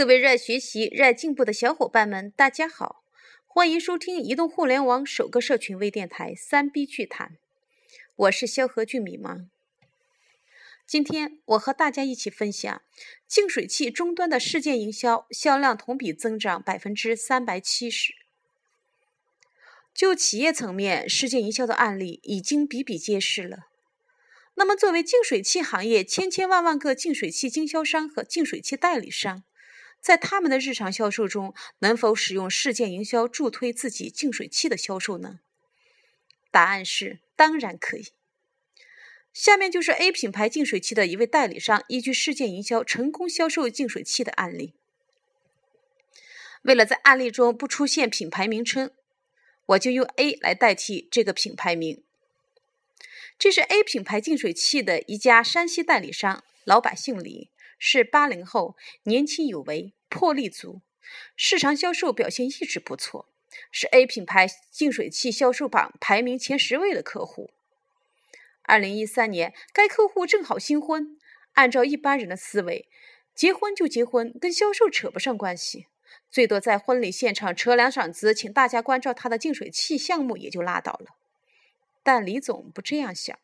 [0.00, 3.04] 各位热爱学习、热爱进步的小伙伴们，大家好，
[3.46, 7.36] 欢迎收听移动互联网首个社群微电台三 B 剧谈，
[8.16, 9.50] 我是萧何俊米吗？
[10.86, 12.80] 今天我和大家一起分享
[13.28, 18.14] 净水器终端的事件营销销量同比增长百分之三百七十。
[19.92, 23.66] 就企业层面，事件营销的案例已经比比皆是了。
[24.54, 29.44] 那么，作为净水器行业千千万万个净水器经销商和净水器代理商，
[30.00, 35.40] 在他们的日常销售中，能否使用事件营销助推自己净水器的销售呢？
[36.50, 38.08] 答案是当然可以。
[39.32, 44.74] 下面就是 A 品牌净水器的一位代理商依据事件营销成功销售净水器的案例。
[46.62, 48.90] 为了在案例中不出现品牌名称，
[49.66, 52.02] 我就用 A 来代替这个品牌名。
[53.38, 57.50] 这是 A 品牌净水器的一家山西代理商，老板姓李。
[57.82, 60.82] 是八零后，年轻有为，魄力足，
[61.36, 63.28] 市场销售表现一直不错，
[63.70, 67.50] 是 A 品牌净水器销售榜排名前十位的客户。
[68.62, 71.16] 二零一三年，该客户正好新婚，
[71.54, 72.88] 按照一般人的思维，
[73.34, 75.86] 结婚就结婚，跟销售扯不上关系，
[76.30, 81.16] 最多在婚礼现场扯两嗓子，请大家关照他的净水器项目也就拉倒了。
[82.02, 83.38] 但李总不这样想，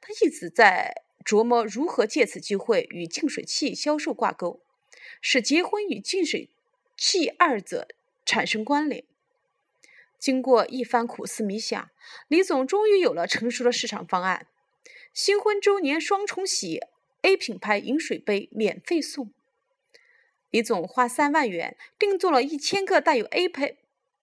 [0.00, 1.02] 他一直在。
[1.26, 4.60] 琢磨如何借此机会与净水器销售挂钩，
[5.20, 6.50] 使结婚与净水
[6.96, 7.88] 器二者
[8.24, 9.04] 产生关联。
[10.18, 11.90] 经过一番苦思冥想，
[12.28, 14.46] 李总终于有了成熟的市场方案：
[15.12, 16.80] 新婚周年双重喜
[17.22, 19.32] ，A 品牌饮水杯免费送。
[20.50, 23.76] 李总花三万元定做了一千个带有 A 牌。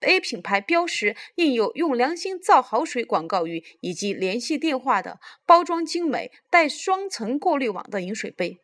[0.05, 8.59] A 品牌标识印有“用良心造好水”广告语以及联系电话的包装精美、带双层过滤网的饮水杯，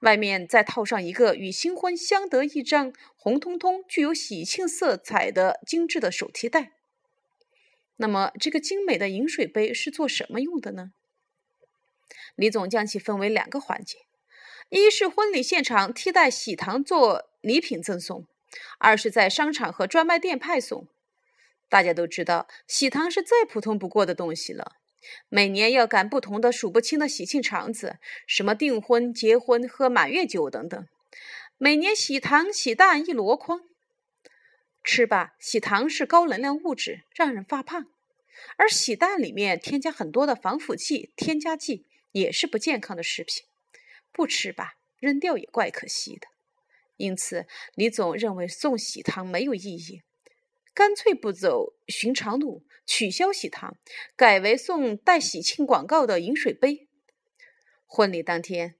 [0.00, 6.72] 外面再套上一个与新婚相得益彰、红彤彤、具有喜庆色彩的精致的手提袋。
[7.96, 10.92] 那么，这个精美的饮水杯是做什么用的呢？
[12.34, 14.00] 李总将其分为两个环节：
[14.68, 18.26] 一是婚礼现场替代喜糖做礼品赠送。
[18.78, 20.86] 二是在商场和专卖店派送。
[21.68, 24.76] 大家都知道，喜糖是再普通不过的东西了。
[25.28, 30.86] 每年要赶不同的数不清的喜庆场子，什么订婚、结婚、喝满月酒等等。
[31.58, 33.62] 每年喜糖、喜蛋一箩筐，
[34.84, 35.34] 吃吧。
[35.38, 37.84] 喜糖是高能量物质，让人发胖；
[38.56, 43.44] 而喜蛋里面添加很多的防腐剂、添加剂，也是不健康的食品。
[44.12, 46.28] 不吃吧，扔掉也怪可惜的。
[46.96, 50.02] 因此，李总认为送喜糖没有意义，
[50.76, 53.78] 干脆不走寻常路，取消喜糖，
[54.14, 56.86] 改为送带喜庆广告的饮水杯。
[57.86, 58.74] 婚礼当天，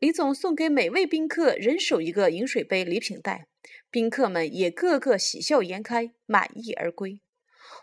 [0.00, 3.46] 李总送给每位宾客人手一个饮水杯礼品袋，
[3.88, 7.20] 宾客们也个个喜笑颜开，满意而归。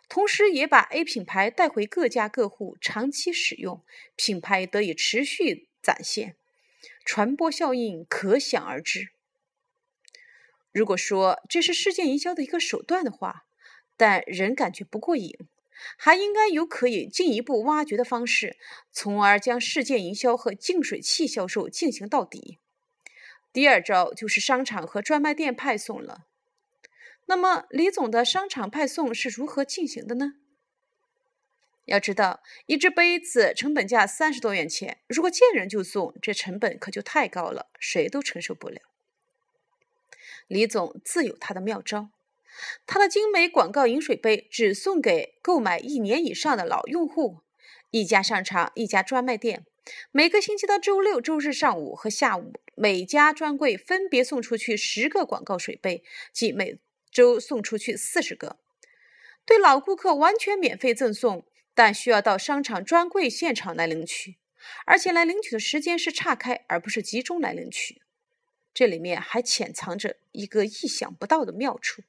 [0.10, 3.86] 同时，也把 A 品牌带回各家各户，长期使用，
[4.18, 6.36] 品牌得以持续展现，
[7.06, 9.12] 传播效应可想而知。
[10.72, 13.46] 如果说这是事件营销的一个手段的话，
[13.98, 15.34] 但仍感觉不过瘾，
[15.98, 18.58] 还应该有可以进一步挖掘的方式，
[18.92, 22.60] 从而将事件营销和净水器销售进行到底。
[23.52, 26.28] 第二招就是商场和专卖店派送了。
[27.26, 30.34] 那么，李总的商场派送是如何进行的呢？
[31.86, 38.89] 要知道，一只杯子成本价三十多元钱，如果见人就送，这成本可就太高了，谁都承受不了。
[40.48, 42.10] 李总自有他的妙招，
[42.86, 47.40] 他的精美广告饮水杯只送给购买一年以上的老用户。
[47.92, 49.66] 一家商场，一家专卖店，
[50.12, 56.78] 每个星期的周六、周日上午和下午，每家专柜分别送出去十个广告水杯，即每
[57.12, 58.58] 周送出去四十个。
[59.44, 64.38] 对老顾客完全免费赠送，但需要到商场专柜现场来领取，
[64.86, 68.04] 而且来领取的时间是岔开，而不是集中来领取。
[68.74, 72.04] 这里面还潜藏着一个意想不到的妙处。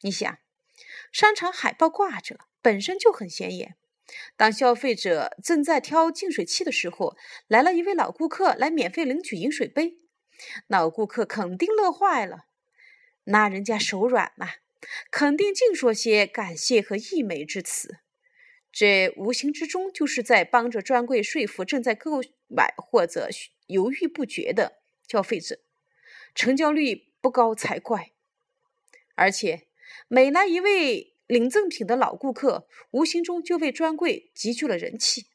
[0.00, 0.38] 你想，
[1.12, 3.74] 商场海报挂着，本身就很显眼。
[4.36, 7.16] 当消费者正在挑净水器的时候，
[7.46, 9.98] 来了一位老顾客来免费领取饮水杯，
[10.66, 12.46] 老顾客肯定乐坏了。
[13.24, 14.48] 那人家手软嘛，
[15.10, 17.98] 肯定净说些感谢和溢美之词。
[18.72, 23.28] 这无形之中就是在帮着专柜说服正在购买或者
[23.66, 24.77] 犹豫不决的。
[25.08, 25.58] 消费者
[26.34, 28.12] 成交率不高才怪，
[29.14, 29.66] 而且
[30.06, 35.26] 每来一位领赠品的老顾客，无形中就为专柜集聚了人气。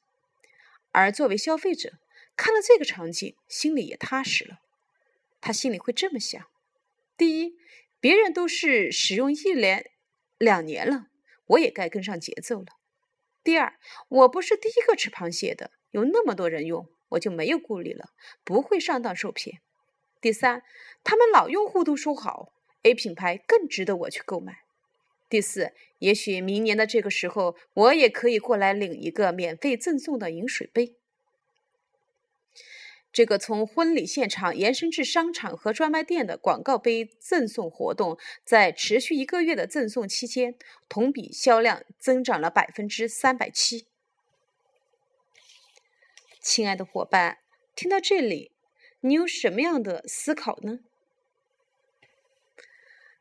[0.92, 1.94] 而作为消费者，
[2.36, 4.60] 看了这个场景，心里也踏实了。
[5.42, 6.46] 他心里会这么想：
[7.18, 7.58] 第一，
[8.00, 9.92] 别人都是使用一年、
[10.38, 11.08] 两年了，
[11.48, 12.68] 我也该跟上节奏了。
[13.44, 13.78] 第二，
[14.08, 18.10] 我不是第一个吃螃蟹的，有那么多人用，我就没有顾虑了，
[18.44, 19.62] 不会上当受骗。
[20.22, 20.64] 第三，
[21.04, 24.60] 他们老用户都说好，A 品牌更值得我去购买。
[25.30, 30.96] 第四，也许明年的这个时候，我也可以过来领一个免费赠送的饮水杯。
[33.12, 40.56] 这个从婚礼现场延伸至商场和专卖店的广告杯赠送活动，在持续一个月的赠送期间，
[40.90, 43.86] 同比销量增长了百分之三百七。
[46.44, 47.38] 亲爱的伙伴，
[47.74, 48.52] 听到这里，
[49.00, 50.82] 你有什么样的思考呢？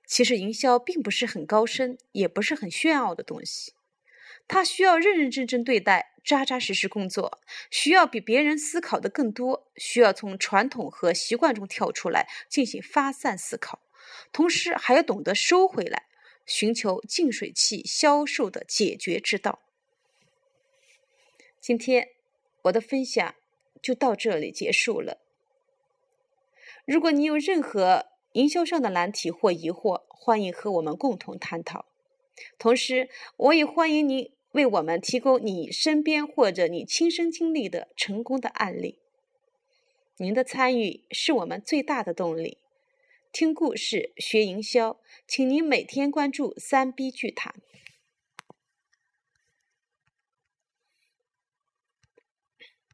[0.04, 3.74] 其实，营销并不是很高深，也不是很炫耀的东西。
[4.48, 7.40] 它需要认认真真对待，扎扎实实工作，
[7.70, 13.80] 需要比别人思考的更多，需要从传统和习惯中跳出来进行发散思考，
[14.32, 16.06] 同时还要懂得收回来，
[16.44, 19.62] 寻求净水器销售的解决之道。
[21.60, 22.08] 今天
[22.62, 23.34] 我的分享
[23.80, 25.18] 就到这里结束了。
[26.84, 31.86] 如果你有任何营销上的难题或疑惑，欢迎和我们共同探讨。
[32.58, 38.98] 同时，我也欢迎您为我们提供你身边或者你亲身经历的成功的案例。
[40.16, 42.58] 您的参与是我们最大的动力。
[43.32, 47.54] 听故事学营销，请您每天关注三 B 剧谈。